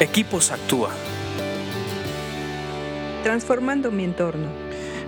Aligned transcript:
Equipos 0.00 0.50
Actúa. 0.50 0.90
Transformando 3.22 3.92
mi 3.92 4.02
entorno. 4.02 4.48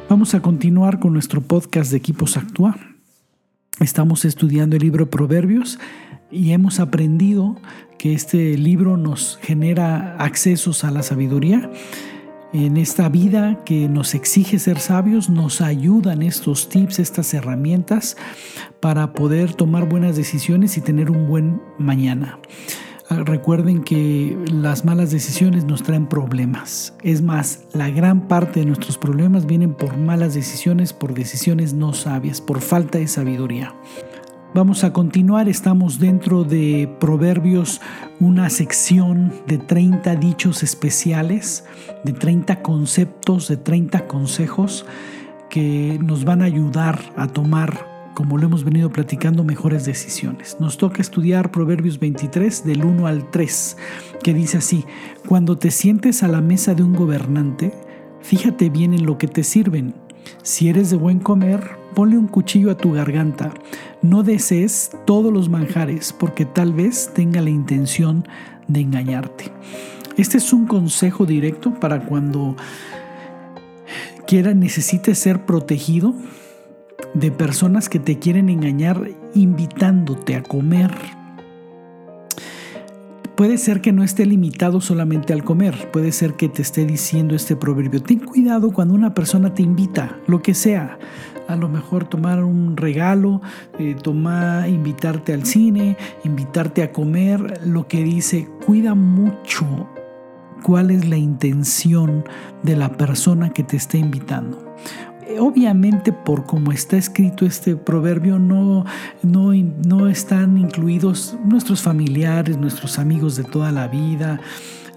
Vamos 0.09 0.33
a 0.35 0.41
continuar 0.41 1.01
con 1.01 1.13
nuestro 1.13 1.41
podcast 1.41 1.91
de 1.91 1.97
Equipos 1.97 2.37
Actúa. 2.37 2.77
Estamos 3.81 4.25
estudiando 4.25 4.77
el 4.77 4.83
libro 4.83 5.11
Proverbios 5.11 5.81
y 6.31 6.53
hemos 6.53 6.79
aprendido 6.79 7.61
que 7.99 8.15
este 8.15 8.57
libro 8.57 8.97
nos 8.97 9.41
genera 9.43 10.15
accesos 10.19 10.85
a 10.85 10.93
la 10.93 11.03
sabiduría. 11.03 11.69
En 12.53 12.77
esta 12.77 13.09
vida 13.09 13.65
que 13.65 13.89
nos 13.89 14.15
exige 14.15 14.61
ser 14.61 14.79
sabios, 14.79 15.29
nos 15.29 15.63
ayudan 15.63 16.23
estos 16.23 16.69
tips, 16.69 17.01
estas 17.01 17.35
herramientas 17.35 18.17
para 18.79 19.15
poder 19.15 19.53
tomar 19.53 19.89
buenas 19.89 20.15
decisiones 20.15 20.77
y 20.77 20.81
tener 20.81 21.11
un 21.11 21.27
buen 21.27 21.61
mañana. 21.77 22.39
Recuerden 23.09 23.85
que 23.85 24.37
las 24.53 24.85
malas 24.85 25.13
decisiones 25.13 25.65
nos 25.65 25.85
traen 25.85 26.09
problemas. 26.09 26.93
Es 27.05 27.23
más, 27.23 27.65
la 27.73 27.89
gran 27.89 28.27
parte 28.27 28.61
de 28.61 28.67
nuestros 28.67 28.99
problemas 28.99 29.47
vienen 29.47 29.75
por 29.75 29.97
malas 29.97 30.35
decisiones, 30.35 30.93
por 30.93 31.15
decisiones 31.15 31.73
no 31.73 31.93
sabias, 31.93 32.41
por 32.41 32.61
falta 32.61 32.99
de 32.99 33.07
sabiduría. 33.07 33.75
Vamos 34.55 34.83
a 34.83 34.93
continuar, 34.93 35.49
estamos 35.49 36.01
dentro 36.01 36.43
de 36.43 36.91
Proverbios, 36.99 37.81
una 38.19 38.51
sección 38.51 39.33
de 39.47 39.59
30 39.59 40.17
dichos 40.17 40.65
especiales, 40.65 41.65
de 42.05 42.13
30 42.13 42.63
conceptos, 42.63 43.47
de 43.47 43.57
30 43.57 44.09
consejos 44.09 44.85
que 45.49 46.01
nos 46.03 46.25
van 46.25 46.43
a 46.43 46.47
ayudar 46.47 46.99
a 47.17 47.29
tomar 47.29 47.96
como 48.17 48.39
lo 48.39 48.47
hemos 48.47 48.65
venido 48.65 48.91
platicando, 48.91 49.45
mejores 49.45 49.85
decisiones. 49.85 50.57
Nos 50.59 50.79
toca 50.79 51.03
estudiar 51.03 51.51
Proverbios 51.51 52.01
23 52.01 52.65
del 52.65 52.83
1 52.83 53.07
al 53.07 53.31
3, 53.31 53.77
que 54.23 54.33
dice 54.33 54.57
así, 54.57 54.87
cuando 55.29 55.59
te 55.59 55.71
sientes 55.71 56.23
a 56.23 56.29
la 56.29 56.41
mesa 56.41 56.75
de 56.75 56.83
un 56.83 56.95
gobernante, 56.95 57.75
fíjate 58.23 58.71
bien 58.71 58.95
en 58.95 59.05
lo 59.05 59.19
que 59.19 59.29
te 59.29 59.45
sirven. 59.45 59.93
Si 60.43 60.71
eres 60.71 60.89
de 60.89 60.97
buen 60.97 61.19
comer, 61.19 61.77
ponle 61.95 62.17
un 62.17 62.27
cuchillo 62.27 62.71
a 62.71 62.79
tu 62.79 62.93
garganta. 62.93 63.53
No 64.01 64.23
desees 64.23 64.93
todos 65.05 65.31
los 65.31 65.51
manjares, 65.51 66.15
porque 66.15 66.47
tal 66.47 66.73
vez 66.73 67.11
tenga 67.13 67.43
la 67.43 67.51
intención 67.51 68.27
de 68.67 68.81
engañarte. 68.81 69.53
Este 70.17 70.39
es 70.39 70.55
un 70.55 70.67
consejo 70.67 71.27
directo 71.27 71.75
para 71.75 72.07
cuando 72.07 72.57
quiera, 74.27 74.55
necesite 74.55 75.15
ser 75.15 75.45
protegido 75.45 76.15
de 77.17 77.31
personas 77.31 77.89
que 77.89 77.99
te 77.99 78.19
quieren 78.19 78.51
engañar 78.51 79.11
invitándote 79.35 80.37
a 80.37 80.43
comer. 80.43 80.93
Puede 83.37 83.57
ser 83.57 83.81
que 83.81 83.93
no 83.93 84.03
esté 84.03 84.27
limitado 84.27 84.81
solamente 84.81 85.33
al 85.33 85.43
comer, 85.43 85.91
puede 85.93 86.13
ser 86.13 86.35
que 86.35 86.49
te 86.49 86.63
esté 86.63 86.85
diciendo 86.85 87.35
este 87.35 87.57
proverbio, 87.57 88.03
ten 88.03 88.19
cuidado 88.19 88.71
cuando 88.71 88.95
una 88.95 89.15
persona 89.15 89.53
te 89.53 89.63
invita, 89.63 90.19
lo 90.27 90.43
que 90.43 90.55
sea, 90.55 90.99
a 91.49 91.57
lo 91.57 91.69
mejor 91.69 92.07
tomar 92.07 92.43
un 92.45 92.77
regalo, 92.77 93.41
eh, 93.79 93.95
tomar, 94.03 94.69
invitarte 94.69 95.33
al 95.33 95.45
cine, 95.45 95.97
invitarte 96.25 96.83
a 96.83 96.93
comer, 96.93 97.61
lo 97.65 97.89
que 97.89 98.03
dice, 98.03 98.49
cuida 98.65 98.95
mucho 98.95 99.89
cuál 100.63 100.91
es 100.91 101.09
la 101.09 101.17
intención 101.17 102.25
de 102.63 102.77
la 102.77 102.91
persona 102.97 103.51
que 103.51 103.63
te 103.63 103.77
está 103.77 103.99
invitando 103.99 104.66
obviamente 105.39 106.13
por 106.13 106.45
como 106.45 106.73
está 106.73 106.97
escrito 106.97 107.47
este 107.47 107.77
proverbio 107.77 108.39
no, 108.39 108.85
no, 109.23 109.53
no 109.53 110.09
están 110.09 110.59
incluidos 110.59 111.37
nuestros 111.45 111.83
familiares, 111.83 112.59
nuestros 112.59 112.99
amigos 112.99 113.37
de 113.37 113.45
toda 113.45 113.73
la 113.73 113.89
vida, 113.89 114.41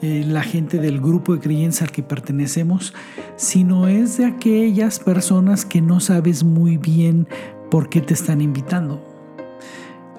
eh, 0.02 0.24
la 0.26 0.44
gente 0.44 0.80
del 0.80 1.02
grupo 1.02 1.34
de 1.34 1.42
creencia 1.42 1.86
al 1.86 1.92
que 1.92 2.04
pertenecemos, 2.04 2.94
sino 3.36 3.88
es 3.88 4.18
de 4.18 4.26
aquellas 4.26 5.00
personas 5.00 5.66
que 5.66 5.82
no 5.82 6.00
sabes 6.00 6.44
muy 6.44 6.78
bien 6.78 7.28
por 7.70 7.90
qué 7.90 8.00
te 8.00 8.14
están 8.14 8.40
invitando. 8.40 9.06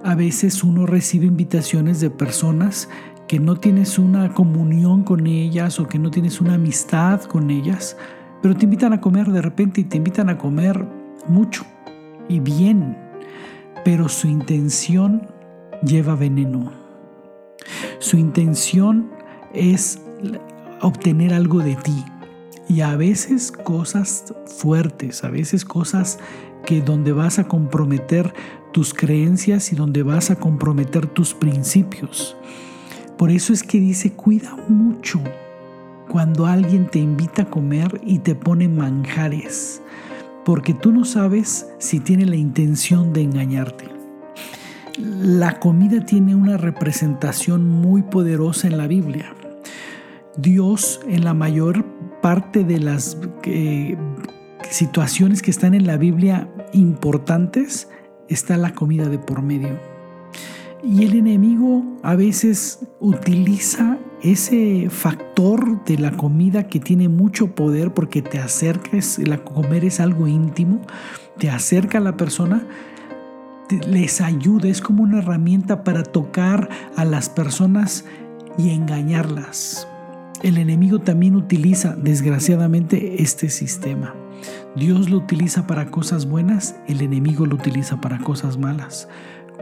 A 0.05 0.15
veces 0.15 0.65
uno 0.65 0.87
recibe 0.87 1.27
invitaciones 1.27 2.01
de 2.01 2.11
personas 2.11 2.89
que 3.27 3.39
no 3.39 3.57
tienes 3.57 3.99
una 3.99 4.35
comunión 4.35 5.03
con 5.03 5.27
ellas 5.27 5.79
o 5.79 5.87
que 5.87 5.99
no 5.99 6.11
tienes 6.11 6.41
una 6.41 6.55
amistad 6.55 7.23
con 7.23 7.51
ellas, 7.51 7.97
pero 8.43 8.57
te 8.57 8.65
invitan 8.65 8.93
a 8.93 9.01
comer 9.01 9.31
de 9.31 9.43
repente 9.43 9.81
y 9.81 9.85
te 9.85 9.97
invitan 9.97 10.29
a 10.29 10.39
comer 10.39 10.85
mucho 11.29 11.65
y 12.29 12.41
bien, 12.41 12.97
pero 13.85 14.09
su 14.09 14.29
intención 14.29 15.27
lleva 15.83 16.15
veneno. 16.15 16.73
Su 17.99 18.17
intención 18.17 19.11
es 19.53 20.01
obtener 20.81 21.35
algo 21.35 21.59
de 21.61 21.77
ti 21.77 22.05
y 22.69 22.83
a 22.83 22.97
veces 22.97 23.53
cosas 23.53 24.33
fuertes, 24.47 25.25
a 25.25 25.29
veces 25.29 25.65
cosas 25.65 26.19
que 26.65 26.81
donde 26.81 27.13
vas 27.13 27.39
a 27.39 27.49
comprometer 27.49 28.33
tus 28.73 28.95
creencias 28.95 29.73
y 29.73 29.77
donde 29.77 30.03
vas 30.03 30.31
a 30.31 30.37
comprometer 30.37 31.07
tus 31.07 31.35
principios. 31.35 32.37
Por 33.19 33.31
eso 33.31 33.53
es 33.53 33.63
que 33.63 33.79
dice, 33.79 34.13
cuida 34.13 34.57
mucho 34.69 35.21
cuando 36.11 36.47
alguien 36.47 36.89
te 36.89 36.99
invita 36.99 37.43
a 37.43 37.51
comer 37.51 38.01
y 38.05 38.19
te 38.19 38.35
pone 38.35 38.69
manjares, 38.69 39.81
porque 40.45 40.75
tú 40.75 40.91
no 40.91 41.05
sabes 41.05 41.69
si 41.79 42.01
tiene 42.01 42.27
la 42.27 42.35
intención 42.35 43.13
de 43.13 43.23
engañarte. 43.23 43.85
La 44.99 45.61
comida 45.61 46.05
tiene 46.05 46.35
una 46.35 46.57
representación 46.57 47.65
muy 47.65 48.03
poderosa 48.03 48.67
en 48.67 48.77
la 48.77 48.89
Biblia. 48.89 49.33
Dios 50.37 51.01
en 51.07 51.25
la 51.25 51.33
mayor 51.33 51.85
parte 52.21 52.65
de 52.65 52.81
las 52.81 53.17
eh, 53.45 53.97
situaciones 54.69 55.43
que 55.43 55.53
están 55.53 55.75
en 55.75 55.87
la 55.87 55.97
Biblia 55.97 56.49
importantes 56.73 57.89
está 58.29 58.57
la 58.57 58.75
comida 58.75 59.09
de 59.09 59.21
por 59.21 59.43
medio. 59.43 59.79
Y 60.83 61.05
el 61.05 61.15
enemigo 61.15 61.85
a 62.03 62.17
veces 62.17 62.81
utiliza 62.99 64.00
ese 64.23 64.89
factor 64.91 65.85
de 65.85 65.99
la 65.99 66.13
comida 66.13 66.67
que 66.67 66.81
tiene 66.81 67.09
mucho 67.09 67.55
poder 67.55 67.95
porque 67.95 68.23
te 68.23 68.39
acercas, 68.39 69.19
la 69.19 69.39
comer 69.39 69.85
es 69.85 70.01
algo 70.01 70.27
íntimo, 70.27 70.81
te 71.39 71.51
acerca 71.51 71.99
a 71.99 72.01
la 72.03 72.17
persona, 72.17 72.67
les 73.89 74.21
ayuda, 74.21 74.69
es 74.69 74.81
como 74.81 75.03
una 75.03 75.19
herramienta 75.19 75.85
para 75.85 76.03
tocar 76.03 76.69
a 76.97 77.05
las 77.05 77.29
personas 77.29 78.05
y 78.59 78.71
engañarlas. 78.71 79.87
El 80.43 80.59
enemigo 80.59 81.01
también 81.01 81.37
utiliza, 81.37 81.95
desgraciadamente, 81.97 83.23
este 83.23 83.49
sistema. 83.49 84.15
Dios 84.75 85.11
lo 85.11 85.19
utiliza 85.19 85.67
para 85.67 85.91
cosas 85.91 86.27
buenas, 86.27 86.77
el 86.89 87.03
enemigo 87.03 87.45
lo 87.47 87.57
utiliza 87.57 88.01
para 88.01 88.19
cosas 88.19 88.57
malas. 88.57 89.09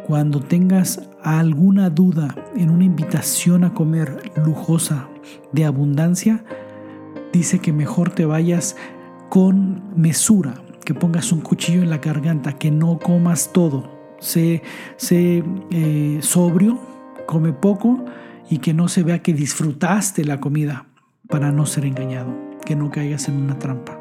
Cuando 0.09 0.41
tengas 0.41 1.03
alguna 1.23 1.91
duda 1.91 2.35
en 2.57 2.71
una 2.71 2.85
invitación 2.85 3.63
a 3.63 3.75
comer 3.75 4.33
lujosa 4.43 5.07
de 5.53 5.67
abundancia, 5.67 6.43
dice 7.31 7.59
que 7.59 7.75
mejor 7.75 8.09
te 8.09 8.25
vayas 8.25 8.75
con 9.29 9.83
mesura, 10.01 10.55
que 10.87 10.95
pongas 10.95 11.31
un 11.31 11.43
cuchillo 11.43 11.83
en 11.83 11.91
la 11.91 11.99
garganta, 11.99 12.55
que 12.55 12.71
no 12.71 12.99
comas 12.99 13.53
todo. 13.53 14.17
Sé, 14.19 14.63
sé 14.97 15.45
eh, 15.71 16.21
sobrio, 16.23 16.79
come 17.27 17.53
poco 17.53 18.03
y 18.49 18.61
que 18.61 18.73
no 18.73 18.89
se 18.89 19.03
vea 19.03 19.19
que 19.19 19.35
disfrutaste 19.35 20.25
la 20.25 20.41
comida 20.41 20.87
para 21.29 21.53
no 21.53 21.67
ser 21.67 21.85
engañado, 21.85 22.35
que 22.65 22.77
no 22.77 22.91
caigas 22.91 23.29
en 23.29 23.37
una 23.37 23.59
trampa. 23.59 24.01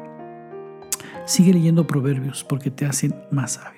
Sigue 1.26 1.52
leyendo 1.52 1.86
proverbios 1.86 2.44
porque 2.44 2.70
te 2.70 2.86
hacen 2.86 3.14
más 3.30 3.52
sabio. 3.52 3.77